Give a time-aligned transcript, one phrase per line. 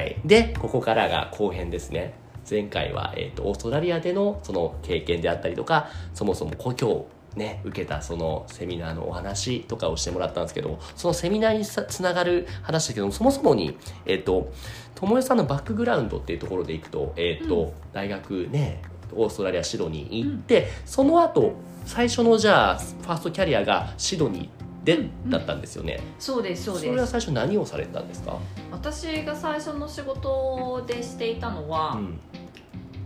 [0.00, 2.14] はい、でここからが後編ですね。
[2.48, 14.52] 前回は、えーと、オーストラリアでのその経験であったりとかそもそも故郷ね、受けたそのセミナーのお話とかをしてもらったんですけどそのセミナーにつながる話だけどもそもそもに、えっ、ー、と
[14.96, 18.82] 友よさんのバックグラウンドっていうところでいくと,、えっ、ー、と、うん、大学ね
[19.12, 21.52] オーストラリアシドニーに行って、うん、その後
[21.84, 26.86] 最初のじゃあファーストキャリアがシドニーでだったんですよね、うん、そうですそうです。
[26.86, 28.38] それは最初何をされたんですか？
[28.72, 32.18] 私が最初の仕事でしていたのは、うん、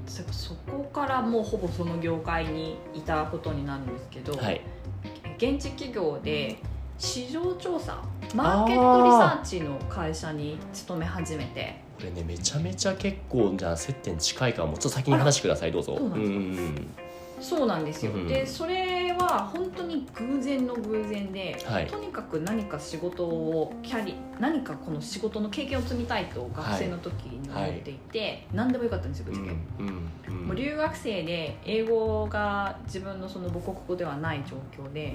[0.07, 4.61] そこからもうほぼその業界にいたことになるんですけど、はい、
[5.37, 6.57] 現地企業で
[6.97, 8.03] 市場調査
[8.35, 11.83] マーケットリサーチの会社に勤め始めて。
[11.97, 15.97] これねめちゃめちゃ結構じゃあ接点近いからもうちょっと先に話してくださいどうぞ。
[17.41, 35.13] そうなんですよ、うん、でそれは本当に偶然の偶然で、はい、とにかく何か仕事をキャリ何かこの仕事の経験を積みたいと学生の時に思っていて、はい、何でもよかったんですよぶっちゃけ、うんうん、もう留学生で英語が自分のその母国語ではない状況で、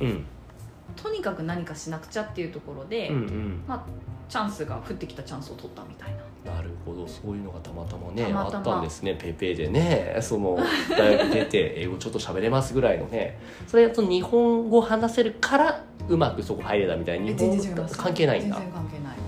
[0.95, 3.86] とにかく何かしなくちゃっていうところで、うんうん、まあ、
[4.30, 6.54] チャンスが降ってきたチャンスを取ったみたいな。
[6.54, 7.08] なるほど。
[7.08, 9.16] そういうのがたまたまねあったんですね。
[9.16, 10.58] ペペでね その
[10.90, 13.40] 大学出て英語ちょっと喋れますぐらいのね。
[13.67, 18.56] それと日本語話せるからうまくそこ入れたみたいに全然関係ないんだ。
[18.56, 19.20] 全然関係ない。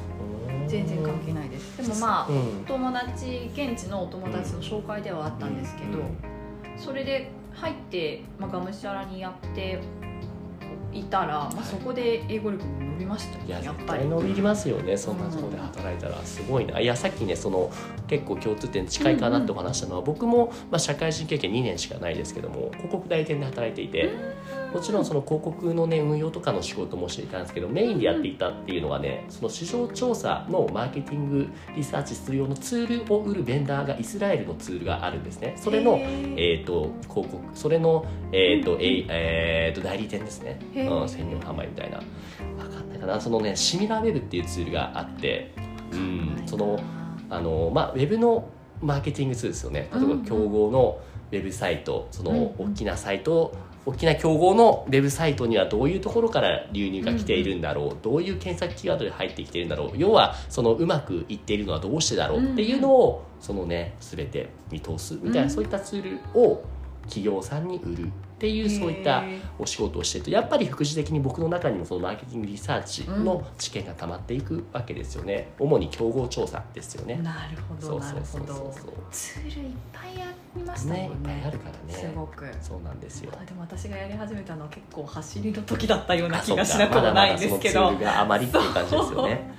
[0.67, 1.77] 全然関係ないです。
[1.77, 9.81] でもまあ、うん、友達現地のお友達の紹介ではあったんですけど、うんうん、それで入って、まあ、がむしゃらにやって
[10.93, 14.05] いたら、まあ、そこで英語力も伸びましたねやっぱり。
[14.05, 16.15] 伸びますよねそんなところで働いたら。
[16.23, 17.71] すごいな、いやさっきねその
[18.07, 24.09] 結構共通点近いかなってお話したのは、うんうん、僕も、まあ、社会人経験2年しかないですけども広告代理店で働いていて、
[24.73, 35.55] もちろんその広告のね運用とかの仕事もしていたんですけどメインでやっていたっていうのはねその市場調査のマーケティングリサーチする用のツールを売るベンダーがイスラエルのツールがあるんですね。
[35.57, 42.01] それの、えーと、広告それの、えーとえーと代理店ですね、うん、専用販売みたいな。
[42.57, 43.19] 分かんないかな。
[43.19, 45.53] そのねシミラーウェブっていうツールがあって
[45.91, 46.79] うんその
[47.29, 48.49] あのまあウェブの
[48.81, 49.89] マーケティングツールですよね。
[49.93, 50.99] 例えば競合の
[51.31, 53.53] ウェブサイトその大きなサイト
[53.85, 66.63] 大きな競合のウェブサイトにはどういうところから流入が来ているんだろう、うんうん、どういう検索キーワードで入ってきているんだろう要はそのうまくいっているのはどうしてだろうっていうのを、そのね全て見通すみたいな、そういったツールを
[67.03, 69.23] 企業さんに売るっていうそういった
[69.59, 77.17] お仕事をしてるとやっぱり副次的に僕の中にもそのマーケティングリサーチの知見がたまっていくわけですよね、主に競合調査ですよね。
[77.17, 78.73] なるほどなるほど。
[79.11, 81.05] ツールいっぱいありましたね。
[81.05, 81.93] いっぱいあるからね。
[81.93, 82.45] すごく。
[82.59, 83.31] そうなんですよ。
[83.45, 89.53] でも私がやり始めたのは結構走りの時だったような気がしなくもないんですけど、ま、だまだそのツールがあまりっていう感じですよね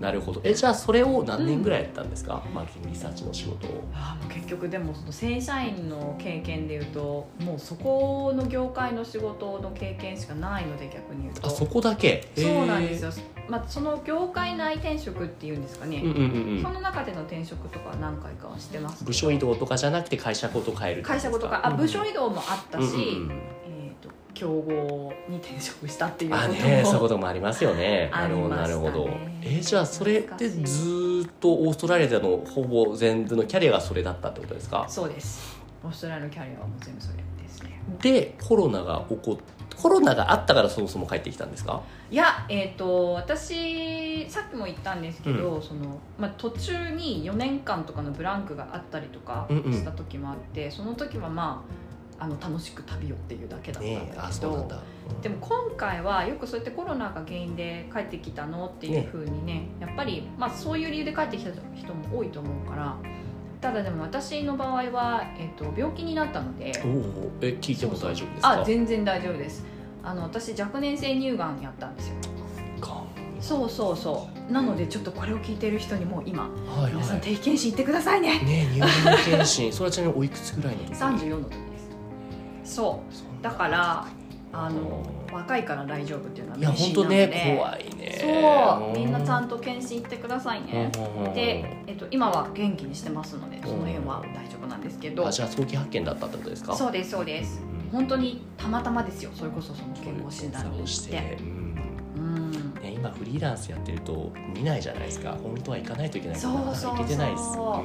[0.00, 0.40] なるほど。
[0.44, 3.82] えじゃあそれを何年ぐらいやったんですか、うん、マーケティングリサーチの仕事を。
[4.28, 11.46] 結局でもその正社員の経験でいうともうそこの業界の仕事の経験しかないので逆に言うと。
[11.46, 12.30] あそこだけ？
[12.36, 13.10] そうなんですよ、
[13.48, 23.42] まあ、その業界内転職っていうんですかね、うんうんうん、その中での転職とか何回かはしてます部署移動とかじゃなくて会社ごと変える会社ごとかあ部署移動もあったし、うんうんうん
[24.38, 28.08] 競合に転職したっていうこともあ、ね、そういうこともありますよね。
[28.12, 29.08] なるほどなるほど。
[29.42, 34.86] えー、じゃあそれでずっとオーストラリアでのほぼ全部のキャリアがそれだったってことですか？
[34.88, 35.58] そうです。
[35.82, 37.80] オーストラリアのキャリアはもう全部それですね。
[38.00, 39.42] でコロナが起こって
[39.76, 41.82] コロナがあったからそもそも帰ってきたんですか？
[42.10, 51.87] いや、えーと、私さっきも言ったんですけど、うん、そのまあ、途中に4年間とかのブランクがあったりとかした時もあって、うんうん、その時はまあ
[52.20, 54.00] あの楽しく旅をっていうだけだったんだ
[54.32, 54.64] けど、ね
[55.10, 62.96] うん、でも今回はよくそうやってコロナが原因で帰ってきたのっていうふうにね、ね、やっぱり、まあ、そういう理由で帰ってきた人も多いと思うから。
[63.60, 66.66] ただでも私の場合は、えーと、病気になったので。
[67.40, 68.50] え聞いても大丈夫ですか？
[68.50, 69.64] あ全然大丈夫です。
[70.04, 72.14] あの私若年性乳がんやったんですよ。
[73.40, 74.52] そうそうそう。
[74.52, 78.40] なのでちょっとこれを聞いてる人にも今、はいはい、皆さん定期検診行ってくださいね。
[78.40, 79.72] ね乳がん検診。
[79.72, 81.67] それはちなみにおいくつぐらいの時34の時
[82.78, 83.02] そ
[83.40, 83.42] う。
[83.42, 83.50] だ。
[83.50, 84.06] から
[84.52, 85.02] あの
[85.32, 88.18] 若いから大丈夫っていうのは、本当ね怖いね。
[88.20, 88.96] そう。
[88.96, 90.90] みんなちゃんと検診行ってくださいね。
[91.34, 95.26] で、えっと、今は元気にしてますのでその辺は大丈夫なんですけど。
[95.26, 96.74] あじゃあ早期発見だったってことですか？
[96.74, 99.30] そうですそうです、うん、本当にたまたまですよ。
[99.34, 101.38] それこそその健康診断に行って、
[102.98, 105.36] 今フリーランスやってると見ないじゃないですか。
[105.40, 107.84] 本当は行かないといけないから行けてないです、うん、も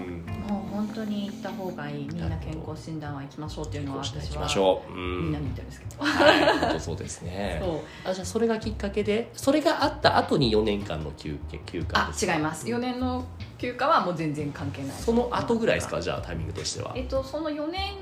[0.50, 2.08] う本当に行った方がいい。
[2.08, 7.62] みんな健康診断は行きましょうっていうのは私はみんなに言ってるんですけど、はい、本当そうですね。
[8.04, 12.66] あじゃあそれがきっかけでそれがあった後に4年間の休休暇あ違います。
[12.66, 13.24] 4年の
[13.60, 14.92] 休暇はもう全然関係ない。
[14.98, 16.02] その後ぐらいですか？
[16.02, 16.94] じゃあタイミングとしては。
[16.96, 17.94] えっとその4年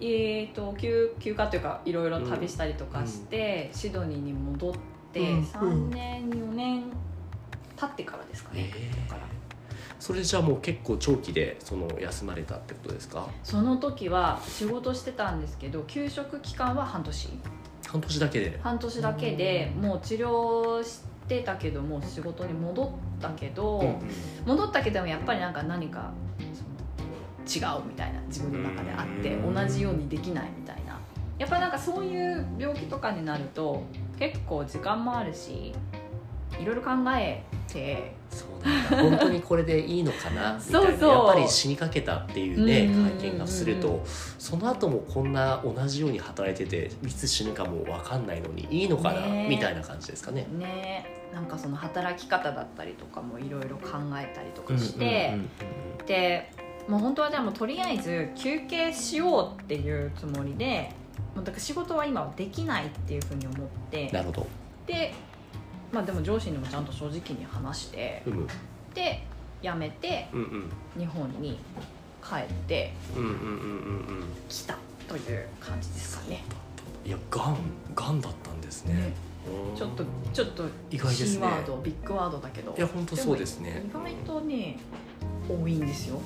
[0.00, 4.74] えーと、休休暇というかいろいろ旅したりとかして、うん、シドニーに戻っ
[5.14, 6.82] て、うん、3年4年
[7.76, 9.22] 経ってからですかね、えー、から
[9.98, 13.26] それじゃあもう結構長期でその休まれたってことですか？
[13.42, 17.28] その時は仕事してたんですけど休職期間は半年。
[17.86, 18.60] 半年だけで。
[18.62, 22.88] 半年だけでもう治療してたけども仕事に戻っ
[23.20, 23.98] たけど、うん、
[24.46, 26.12] 戻ったけどもやっぱりなんか何か
[27.46, 30.98] 違うみたいな自分の中であって同じようにできないみたいな。
[31.38, 33.82] やっぱなんかそういう病気とかになると
[34.18, 35.74] 結構時間もあるし
[36.60, 38.14] いろいろ考えて。
[38.30, 39.18] そうなんだ。
[39.18, 40.58] 本当にこれでいいのかな？
[40.58, 41.06] みたいな。
[41.06, 42.88] やっぱり死にかけたっていうね
[43.20, 44.02] 会見がすると。
[44.38, 50.46] その後もこんな同じように働いてていつ死ぬかも分かんないのにいいのかな、ね、みたいな感じですかね。
[50.58, 55.36] ねなんかその働き方だったりとかもいろいろ考えたりとかして、
[56.06, 56.52] で
[56.88, 60.92] もう本当はじゃあもうとりあえず休憩しようっていうつもりで
[61.36, 64.46] だから仕事は今はできないっていうふうに思ってなるほど。
[64.86, 65.12] で
[65.92, 68.46] まあでも上司にもちゃんと正直に話して、うん、
[68.94, 69.22] で
[69.62, 71.58] 辞めて、うんうん、日本に
[72.22, 72.92] 帰って
[74.48, 74.76] 来た
[75.08, 76.42] という感じですかね。
[77.04, 77.56] いやがん
[77.94, 79.12] がんだったんですね、ね、
[79.76, 81.46] ちょっとちょっと意外ですね。
[81.46, 82.74] ワードビッグワードだけど。
[82.76, 83.84] いや本当そうですね。
[83.86, 84.78] 意外とね
[85.48, 86.20] 多いんですよ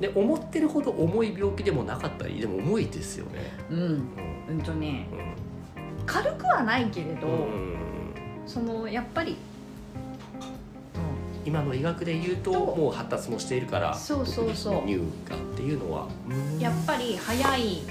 [0.00, 3.52] で思ってるほど重い病気でもなかったりでも重いですよね。
[3.70, 4.02] うん、
[4.50, 5.08] うん、とね、
[5.98, 8.14] うん、軽くはないけれど、うん、
[8.46, 9.36] そのやっぱり
[11.46, 14.82] 今の医学で言うともう発達もしているからそうそうそう。
[14.86, 14.98] 乳
[15.28, 16.08] がんっていうのは。
[16.58, 17.82] やっぱり早い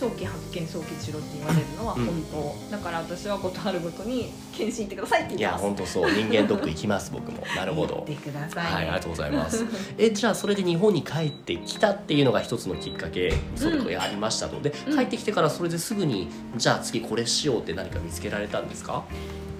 [0.00, 5.62] 早期発見早期治療って言われるのは本当、うん、だから私はことあるごとに検診行ってくださいって言ってます。
[5.62, 6.10] いや本当そう。
[6.10, 7.44] 人間ドック行きます僕も。
[7.54, 7.96] なるほど。
[7.96, 9.66] 行ってください、はい、ありがとうございます。
[9.98, 19.04] えじゃあそれで日本に帰ってきたっていうのが一つのきっかけそういうことありましたので、うん、帰ってきてからそれですぐにじゃあ次これしようって何か見つけられたんですか？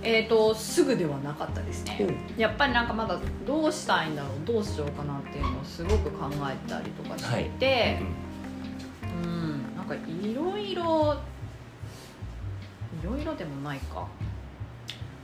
[0.02, 7.94] えーと、すぐではなかったですね、やっぱりなんかまだどうしたいんだろうどうしようかなっていうのをすごく考えたりとかしてて、はい。
[7.96, 8.29] うん、うん
[9.90, 11.16] かいろいろ
[13.02, 14.06] いろいろでもないか。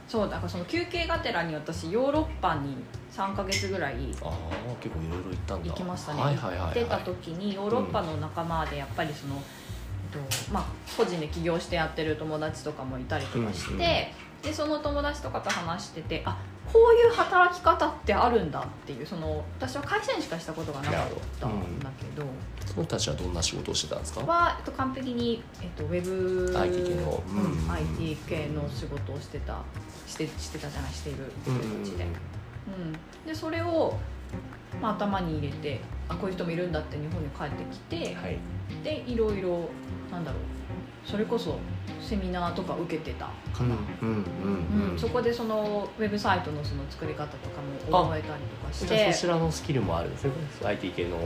[0.09, 2.77] そうだからその休憩がてらに私ヨーロッパに
[3.13, 5.69] 3か月ぐらいああ結構いろいろ行ったんだ。
[5.69, 10.65] 行きましたね、はいはいはいはい、行ってた時にヨーロッパの仲間でやっぱりその、うん、まあ、
[10.97, 13.87] 個人で起業してやってる友達とかもいたりとかして、うんうん、
[14.43, 16.39] でその友達とかと話しててあ
[16.73, 21.09] こういう働き方ってあるんだっていうその私は会社員しかしたことがなかっ
[21.41, 22.29] たんだけど、うん、
[22.67, 24.21] その人たちはどんな仕事をしてたんですか？
[24.21, 29.63] は、えっと、完璧に、えっと、ウェブ IT 系の、うん、IT 系の仕事をしてた
[30.07, 32.93] してしてたじゃないしている人たちで、うん。
[33.27, 33.97] でそれを、
[34.83, 38.39] まあ、頭に入れてあこういう人もいるんだって日本に帰ってきて、はい、
[38.83, 39.69] でいろいろ
[40.11, 41.59] なんだろうそれこそ
[42.07, 43.27] セミナーとか受けてた。
[43.27, 47.61] かな、うんそこでそのウェブサイトのその作り方とか
[47.93, 49.13] も覚えたりとかして。
[49.13, 50.31] そちらのスキルもあるんですね。
[50.65, 51.19] IT 系の。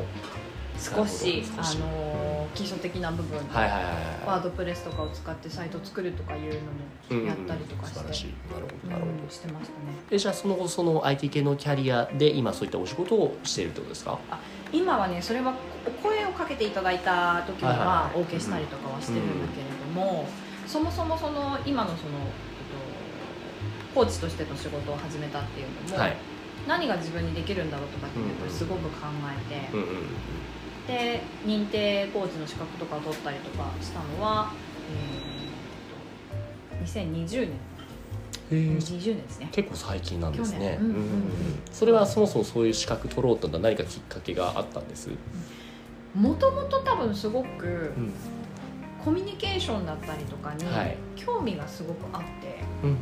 [0.79, 3.39] 少しあの基礎的な部分。
[3.49, 3.93] で、はいはいはい。
[4.27, 6.55] ワードプレスとかを使ってサイト作るとかいう
[7.13, 8.53] のもやったりとかして、うんうん、素晴らしい。
[8.53, 9.77] なるほどなるほど、してましたね。
[10.11, 14.19] えじゃあその後その IT 系のキャリアで今そういったお仕事をしているってことですか？
[14.31, 14.39] あ
[14.73, 15.53] 今はねそれは
[15.87, 22.27] お声をかけていただいた時はまあ、お受けしたりとかはしてるんだけれども、うんそもそもその今のその、えっ
[23.93, 26.17] と、コーチとしての仕事を始めたっていうのも、はい、
[26.69, 29.09] 何が自分にできるんだろうとかっていうのをすごく考
[29.51, 29.87] えて、うんうん、
[30.87, 34.53] で認定コーチの資格とかを取ったりとかしたのは、
[36.79, 37.59] えー、2020年
[38.51, 39.49] 20年ですね。
[39.53, 41.05] 結構最近なんですね、うんうんうん、
[41.73, 45.09] それはそもそもそういう資格取ろうと何かきっかけがあったんです？
[46.15, 48.13] もともと多分すごく、うん
[49.05, 50.65] コミュニケーションだったりとかに
[51.17, 52.61] 興味がすごくあって、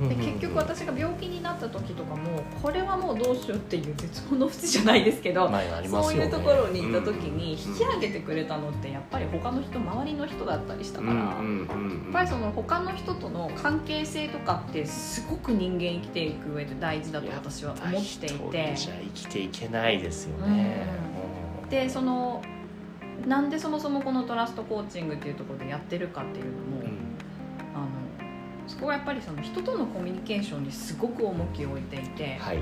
[0.09, 5.51] で結局私が病気になった時とかもこれはもうどうしようっていう絶望の淵じゃないですけど、
[5.89, 18.75] そういうところにいた時に引き上げてくれたのってやっぱり他の人周りの人だったりしたから、やっぱりその他の人との関係性とかってすごく人間生きていく上で大事だと私は思っていて。
[18.77, 20.87] じゃ生きていけないですよね。
[21.71, 22.43] でその
[23.27, 26.87] なんでそもそもこのトラストコーチングっていうところでやってるかっていうのも、うん、
[27.75, 27.89] あの
[28.67, 32.59] そこはやっぱりその人とのコミュニケーションにすごく重きを置いていて、はい、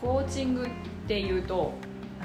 [0.00, 0.68] コーチングっ
[1.06, 1.72] ていうと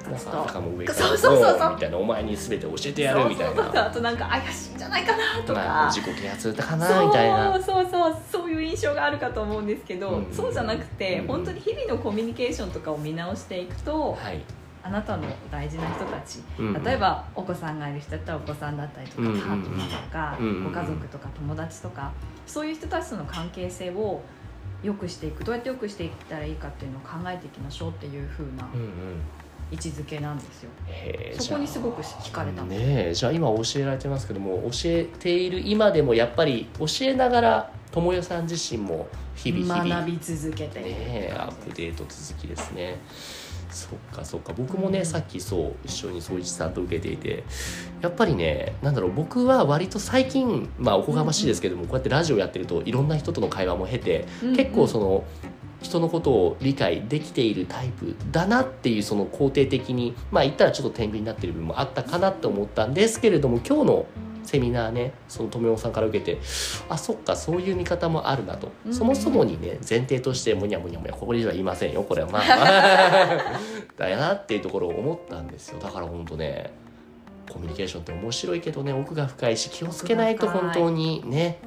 [0.03, 1.73] も上からそうそうそうそう。
[1.75, 3.87] みたいなお前に全て教えてやるみたいな。
[3.87, 5.89] あとなんか怪しいんじゃないかなとか。
[5.91, 7.53] 自己啓発かなみたいな。
[7.53, 8.17] そうそうそう。
[8.31, 14.41] そういう印象があるかと思うんですけど、うん、そうじゃなくて、うん、本当に日々のコミュニケーションとかを見直していくと、はい、
[14.83, 22.11] あなたの大事な人たち、うん、例えばお子さんがいる人だったらお子さんだったりとか、パートナーとか、ご家族とか友達とか
[22.45, 24.21] そういう人たちとの関係性を
[24.83, 28.67] 良くしていくどうやって良くしていったらいいかっていうのを考えていきましょうっていうふうな
[29.71, 30.69] 位置づけなんですよ。
[31.39, 32.63] そこにすごく惹かれた。
[32.63, 40.81] ねじゃあ今教えられてますけども教えている今でもやっぱり教えながら智代さん自身も日々日々学び続けて。
[40.81, 42.97] ねアップデート続きですね。
[43.73, 44.53] そっかそっか。
[44.53, 47.43] 僕もね、うん、さっきそう一緒に総一さんと受けていて
[48.01, 55.23] やっぱりねなんだろう僕は割と最近まあおこがましいですけども、うん、こうやってラジオやってるといろんな人との会話も経て、うん、結構その
[55.81, 64.05] 人のことを理解できているタイプだなっていうその肯定的にまあ言ったらちょっと天秤になってる部分もあったかなと思ったんですけれども今日の
[64.43, 66.39] セミナーねその富雄さんから受けて
[66.89, 72.29] あそっかそういう見方もあるなと、うん、そもそもにね前提としてむにゃむにゃむにゃここでは言いませんよこれは。
[72.29, 73.59] ま あ
[73.97, 75.79] だよなっていうところを思ったんですよ。
[75.79, 76.71] だから本当ね
[77.51, 81.59] コミュニケーションって面白いけどね奥が深いし気をつけないと本当にね、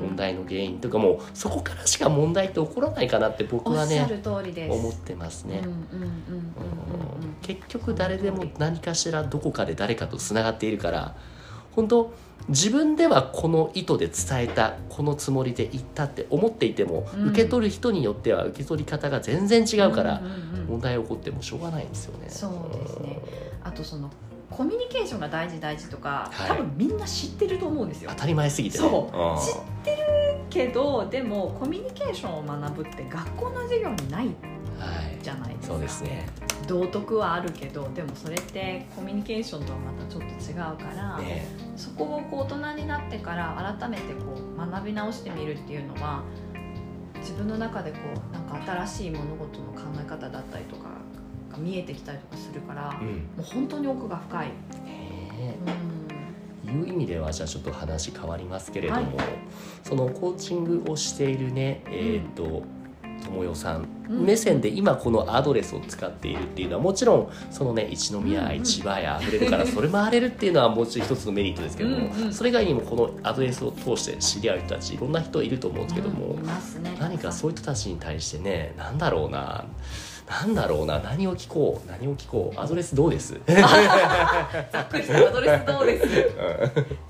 [0.00, 4.06] 問題の原因とかもうそこからしか問題って起こらないかなって僕はね
[4.70, 5.62] 思ってますね。
[7.42, 11.16] 結局誰でも何かしらどこかで誰かとつながっているから
[11.76, 12.12] 本当
[12.48, 20.22] 自分ではこの意図で伝えたこのつもりで言ったって思っていても、うん、受け取る人によっては受け取り方が全然違うから
[20.68, 22.28] 問題起こってもしょうがないんですよね。
[22.28, 23.20] そうですね。
[23.62, 24.10] あとその
[24.48, 28.10] コミュニケーションが大事大事とか、はい、多分みんな知ってると思うんですよ。
[28.12, 29.44] 当たり前すぎて、ね、そう。
[29.44, 30.06] 知ってる
[30.48, 34.28] けどでもコミュニケーションを学ぶって学校の授業にない
[35.26, 36.28] じゃないですか、はい、そうですね。
[36.68, 46.22] 道徳はあるけどでもそれってコミュニケーションとはまたちょっと違うから、ね、そこをこう大人になってから改めてこう学び直してみるっていうのは
[47.16, 50.84] 自分の中でこうなんか新しい物事の考え方だったりとか
[51.50, 54.48] が見えてきたりとかするから、うん、もう本当に奥が深い。
[56.66, 59.26] うん、いう意味ではじゃあちょっと話変わりますけれども、はい、
[59.84, 62.75] そのコーチングをしているねえっ、ー、と、うん
[63.24, 76.38] 智代さん目線で今このアドレスを使っているっていうのはもちろんそのね一宮愛千葉や溢れるからそれ回れるっていうのはもう一つのメリットですけどもそれ以外にもこのアドレスを通して知り合う人たちいろんな人いると思うんですけども
[77.00, 79.64] 何かそういう人たちに対してね何だろうな
[80.28, 83.40] なんだろうな何を聞こう何を聞こうアドレスどうです？
[84.72, 86.08] ざっくりしたアドレスどうです？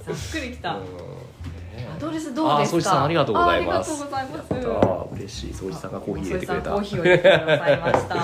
[0.04, 0.78] ざっくりきた、
[1.96, 2.80] アドレスどうですか。
[2.82, 3.90] さんありがとうございます。
[3.90, 5.14] ありがとうございます。
[5.14, 5.54] 嬉しい。
[5.54, 6.70] 総一さんがコーヒー入れてくれた。
[6.72, 8.14] コーヒーを入れてくださいました。
[8.14, 8.18] い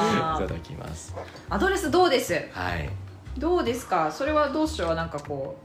[0.47, 1.15] ただきます。
[1.49, 2.35] アドレスどうです？
[2.53, 2.91] はい。
[3.39, 4.13] どうですか？
[4.13, 4.95] それはどうしよう？
[4.95, 5.63] なんかこう。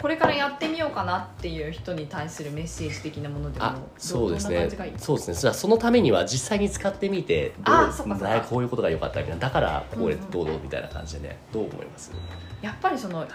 [0.00, 12.10] これからやってみようかなっていう人に対するメッセージ的なものでもそうですねそうですねじゃそのためには実際に使ってみてどうそこういうことが良かったみたいなだからこれどうどうみたいな感じでね、どう思います？
[12.62, 13.28] やっぱりその、はい、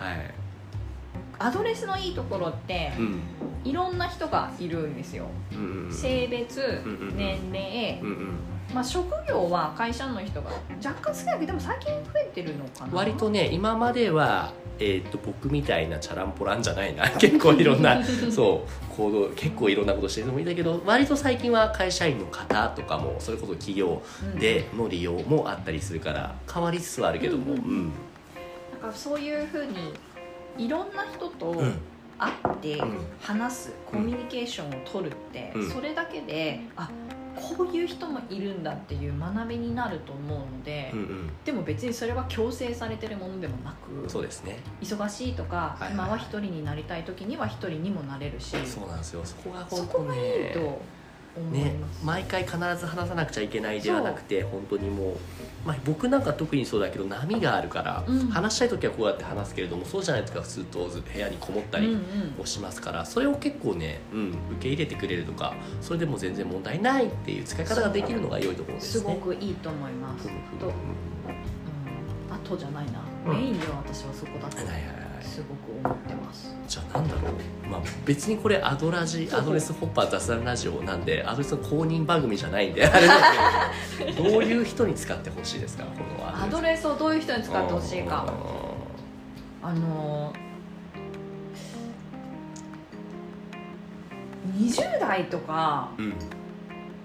[1.46, 3.22] アドレスのいいところって、うん、
[3.64, 5.86] いろんな人がいるんですよ、うん。
[5.86, 7.10] うん、性別、うん。
[7.10, 8.08] うん、年齢、うん。
[8.08, 8.52] うん。
[8.74, 10.50] まあ、職業は会社の人が
[10.84, 12.94] 若干少ないけどでも最近増えてるのかな。
[12.94, 17.10] 割とね今までは、えーと、僕みたいなチャランポランじゃないな。
[17.20, 24.02] 結構いろんな そう行動結構いろんなことしてる人もいたけど割と最近は会社員の方とかもそれこそ企業
[24.40, 27.92] での利用もあったりするから変わりつつはあるけども、うん、うん、
[28.82, 29.94] なんかそういうふうに
[30.58, 31.64] いろんな人と
[32.18, 32.82] 会って
[33.22, 36.90] 話す、コミュニケーションを取るって、それだけであ
[37.36, 44.60] こういう人もいるんだっていう学びになると思うので、うんうん、でも別にそれは強制されてるものでもなくそうですね。
[44.82, 49.22] 忙しいとか、はいはい、今は一人になりたい時には一人にもなれるしそうなんですよ。
[49.24, 50.82] そこがね、そこがいいと
[51.52, 55.16] ね、毎回必ず話さなくちゃいけないではなくて本当にもう、
[55.66, 61.98] まあ、僕なんか特にそうだけど波があるから、うん、話したい時はこうやって話すけれどもそうじゃない時は普通と部屋にこもったり
[62.38, 63.06] をしますから、うん。
[63.06, 69.02] うん、それを結構ね、うん、受け入れてくれるとかそれでも全然問題ないっていう使い方ができるのが良いところですね。
[69.02, 70.26] すごくいいと思います。
[70.26, 70.32] と、
[70.68, 70.74] うん、
[72.30, 74.58] あとじゃないな、メインでは私はそこだと。
[74.58, 76.54] はいはいはいすごく思ってます。
[76.68, 83.16] じゃあなんだろう、まあ、別にこれアドラジアドレスホッパー雑談ラジオなんでアドレスの公認番組じゃないんであれだ
[83.98, 84.24] けど。
[84.32, 85.84] どういう人に使ってほしいですか？
[85.84, 86.88] このアドレス。
[86.88, 88.26] をどういう人に使ってほしいか。
[89.64, 90.34] あの
[94.58, 95.92] 20代とか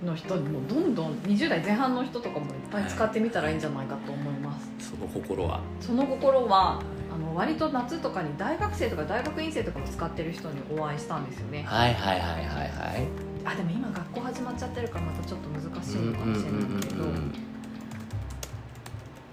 [0.05, 5.61] の人にもどんどん20代前半の人とかもいっぱい使ってみたらいいんじゃないかと思います、その心は。
[5.81, 6.81] その心は
[7.17, 11.63] あの割と夏とかに大学生とか大学院生とかも使ってる人にお会いしたんですよね。
[11.63, 12.65] はいはいはいはいは
[12.99, 13.09] い。
[13.43, 17.05] あでも今学校始まっちゃってるからまたちょっと難しいのかもしれないけど、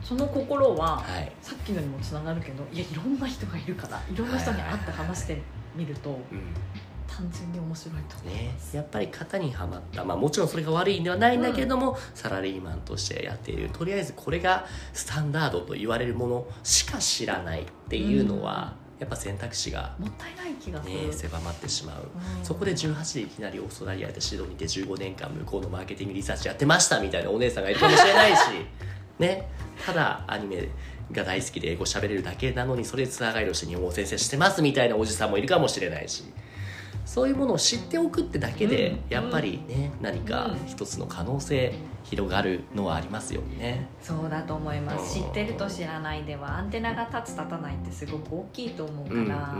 [0.02, 5.42] その心は、はい、さっきのにもつながるけどいやいろんな人がいるからいろんな人に会って話して
[5.76, 6.20] みると、
[7.18, 8.56] 単純に面白いとね。
[8.74, 10.04] やっぱり型にはまった。
[10.04, 13.70] まあもちろんそれが悪いんではないんだけども、うん、サラリーマンとしてやっている。
[13.70, 18.84] とりあえずこれがスタンダードと言われるものしか知らないっていうのは、うん。
[19.00, 22.04] やっぱ選択肢が、もったいない気がする、ね、狭まってしまう、
[22.38, 28.40] うん、そこで18でいきなりオーストラリアでシドニーで15年間向こうのマーケティングリサーチやってましたみたいなお姉さんがいるかもしれないし。
[29.20, 29.50] ね。
[29.86, 30.70] ただアニメ
[31.12, 36.24] が大好きで英語喋れるだけなのにそれでツアーガイドして日本語先生してますみたいなおじさんもいるかもしれないし
[37.14, 43.88] そういうものを知っておくってだけで、やっぱりね、何か一つの可能性広がるのはありますよね。
[44.02, 45.20] そうだと思います。
[45.20, 49.56] 知ってると知らないではアンテナが立つ立たないってすごく大きいと思うから、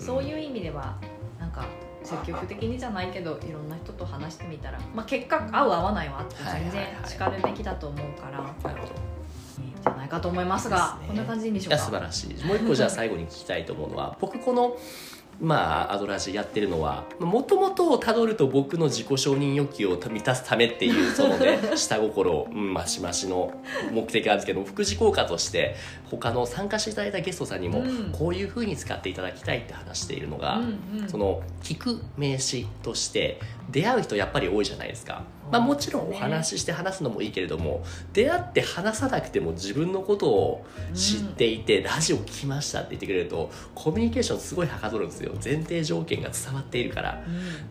[0.00, 0.98] そういう意味では
[1.38, 1.64] なんか
[2.02, 8.38] 積極的にじゃないけどいろんな人と話してみたら、まあ、結果合う合わないはあって全然叱るべきだと思うから。
[8.68, 8.94] なるほど。
[9.62, 11.78] いいんじゃないかと思いますが、ね、こんな感じでしょうか。
[11.78, 12.44] 素晴らしい。
[12.44, 14.76] もう一個じゃあ最後に聞きたいと思うのは僕この
[15.40, 23.54] まあ、アドラージやってるのはもともとたどると僕の自己承認欲求を満たすためっていうそのね 下心、うん、マシマシの
[23.90, 25.76] 目的なんですけど副次効果として
[26.10, 27.82] 他の参加していただいたゲストさんにも
[28.12, 35.22] こういうふうに使っていただきたいって話しているのが、うんうん、その聞く名詞として出会う人やっぱり多いじゃないですか。
[35.50, 45.32] まあ、もちろんお話しして話すのもいいけれども、出会って話さなくても自分のことを知っていて、ラジオ聞きましたって言ってくれるとコミュニケーションすごいはかどるんですよ。
[45.42, 47.22] 前提条件が伝わっているから、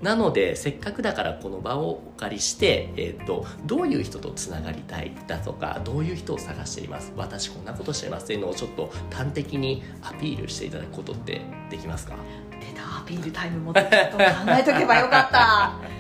[0.02, 7.14] なのでせっかくだからこの場をお借りして、えーと、どういう人とつながりたいだとかどういう人を探しています？
[7.16, 12.16] 私こんなことしてますっていうのをちょっと端的にアピールしていただくことってできますか？
[12.60, 15.74] 出たアピールタイムもっと考えとけばよかった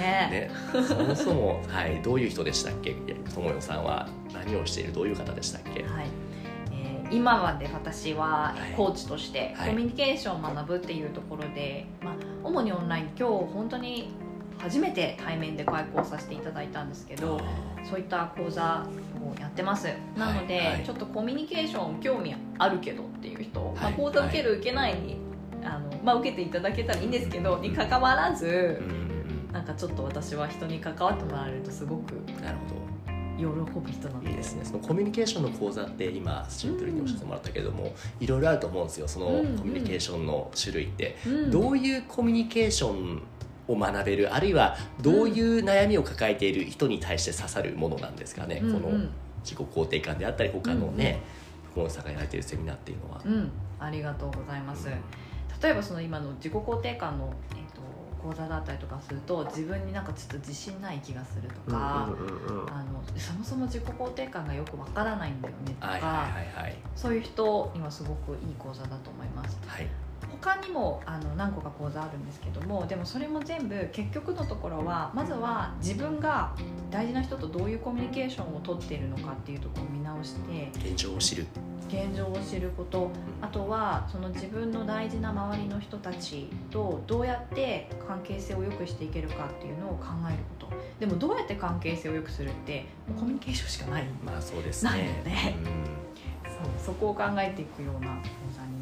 [0.00, 0.50] ね。
[0.72, 2.94] そもそも、はい、どういう人でしたっけ？
[3.34, 4.92] 友よさんは何をしている？
[4.92, 6.06] どういう方でしたっけ、はい。
[6.72, 14.10] えー、今まで私はコーチとしてコミュニケーションを学ぶっていうところで、まあ、主にオンライン今日本当に
[14.58, 17.40] 初めて対面で開講させていただいたんですけど
[17.88, 18.86] そういった講座
[19.22, 19.88] をやってます。
[20.16, 25.16] なので、はいはい、ちょっとコミュニケーション興味あるけどっていう人、はい、まあ、講座受ける、受けないに
[25.64, 29.10] あの、まあ、受けていただけたらいいんですけどにかかわらず、うん
[29.52, 32.80] なんかちょっと私は人に関わってもらえるとすごくなるほど。
[33.38, 34.30] 喜ぶ人なんで。
[34.30, 34.64] いいですね。
[34.64, 37.90] そのコミュニケーションの講座って今シンプルにおっしゃってもらったけども、うん、
[38.24, 39.08] いろいろあると思うんですよ。
[39.08, 39.32] そのコ
[39.64, 43.22] ミュニケーションの種類って、うん、どういうコミュニケーション
[43.66, 44.34] を学べる？
[44.34, 48.98] あるいはどういう悩みを抱えている人に対して刺さるものなんですかね、うん、この
[49.42, 51.22] 自己肯定感であったり他のね、
[51.74, 54.88] うん、本さがやられているセミナーっていうのは、うん、ありがとうございます、
[55.62, 57.69] 例えばその今の自己肯定感の、え
[58.22, 66.28] 講座だったりとかすると自分になんかちょっと自信ない気がするとか、あのそもそも自己肯定感がよくわからないんだよねとか、
[66.94, 69.58] そういう人にはすごくいい講座だと思います。
[69.66, 69.86] はい
[70.30, 76.54] 他にもあの何個か講座あるんですけどもでもそれも全部結局のところはまずは自分が
[76.90, 81.46] 大事な人とどういうコミュニケーションをとっているのかっていうところを見直して現状を知る。
[81.88, 83.10] 現状を知ること。
[83.42, 90.72] あとはその自分の大事な周りの人たちとどうやって関係性を良くしていけるかっていうのを考えること。
[91.00, 92.86] でもどうやって関係性を良くするって
[93.18, 94.04] コミュニケーションしかない。
[94.24, 94.90] まあそうですね。
[94.90, 95.56] ないよね、
[96.44, 98.22] そうそこを考えていくような講
[98.54, 98.79] 座に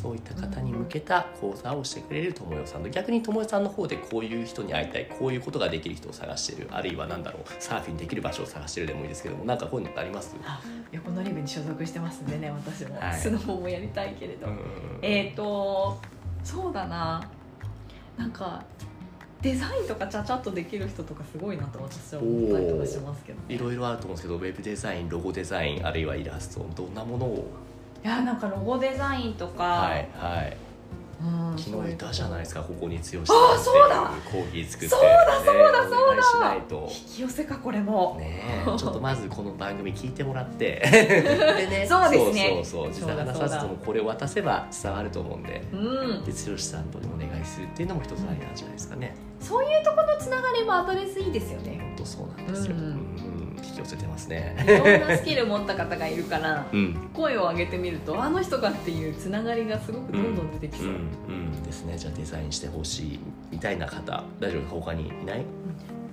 [0.00, 10.34] そういった方に向けた講座をしてくれる友よさんと逆に友よさんの方でこういう人に会いたいこういうことができる人を探してるあるいは何だろうサーフィンできる場所を探してるでもいいですけどもなんかこういうのってあります
[10.92, 14.46] 横のリブに所属してますんでね私も、はい、スノボもやりたいけれど、
[15.02, 16.00] えっ、ー、と
[16.42, 17.30] そうだな。
[18.16, 18.62] なんか
[19.40, 27.50] デザインとかちゃちゃっとできる人とかすごいなと私は思ったりとかしますけど、ね、いろいろあると思うんですけどウェブデザインロゴデザインあるいはイラストどんなものを
[28.02, 29.64] いやなんかロゴデザインとか。
[29.64, 30.56] はいはい。
[31.56, 34.10] 昨日いたじゃないですかここに強しあそうだ。
[34.24, 34.88] コーヒー作って。
[34.88, 36.88] そうだそうだそうだ、しないと。
[36.90, 38.16] 引き寄せかこれも。
[38.18, 40.80] ねちょっとまずこの番組聞いてもらって。
[40.90, 42.62] でねそうですね。
[42.64, 43.10] そうそうそう。
[43.10, 51.94] 実はなさずともこれを渡せば伝わると思うんで、うん、で剛さんとお願いするっていうのも一つありなんじゃないですかね、そういうところのつながりもアドレスいいですよね。
[51.96, 53.39] 当そうなんですよ、うん、
[53.80, 54.56] 寄せてますね。
[54.64, 60.96] いろんなスキル持った方がいるから、 うん、声を上げてみるとあの人がっていうつながりがすごくどんどん出てきそう、うん、う
[61.58, 61.96] んですね。
[61.96, 63.18] じゃあデザインしてほしい
[63.50, 65.44] みたいな方大丈夫他にいない、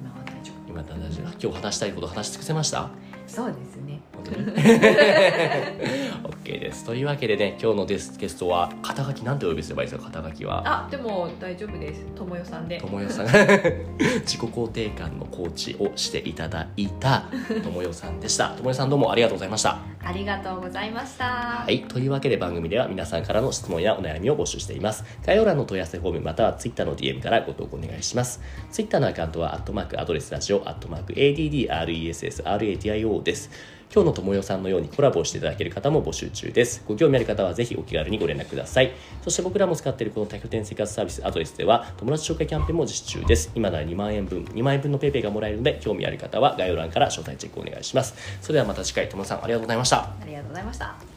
[0.02, 0.70] 今は大丈夫。
[0.70, 1.48] 今大丈夫。
[1.48, 2.90] 今日話したいこと話し尽くせました？
[3.28, 4.02] そうですね。
[6.24, 6.86] OK です。
[6.86, 10.10] というわけでね今日のゲストは肩書きなんてお呼びすればいいですか？
[10.12, 10.64] 肩書きは。
[10.66, 12.02] あでも大丈夫です。
[12.16, 12.78] ともよさんで。
[12.80, 13.28] ともよさん。
[14.26, 17.26] 自己肯定感のコーチをしていただいた
[17.64, 18.50] ともよさんでした。
[18.50, 19.78] ともよさんどうもありがとうございました。
[20.04, 21.26] ありがとうございました。
[21.26, 21.84] はい。
[21.84, 25.04] というわけで番組では皆さんからの質問やお悩みを募集しています。
[25.26, 28.42] 概要欄の問い合わせフォームまたは Twitter の DM からご投稿お願いします。
[28.72, 31.14] Twitter のアカウントはアットマークアドレスラジオアットマーク
[33.18, 33.50] 要です
[33.94, 36.84] 今日のともよさんのようにコラボをしていただける方も募集中です。
[36.86, 38.92] ご興味ある方はぜひお気軽にご連絡ください。
[39.24, 43.50] そして僕らも使っているこの多拠点生活サービスアドレスでは友達紹介キャンペーンも実施中です。
[43.56, 48.14] 今なら2万円分、2万円分の PayPay がもらえるので興味ある方は概要欄から招待チェックお願いします。
[48.42, 49.98] それではまた次回、ともさんありがとうございました。
[49.98, 51.17] ありがとうございました。